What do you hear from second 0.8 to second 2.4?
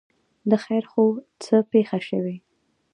خو وو، څه پېښه شوې؟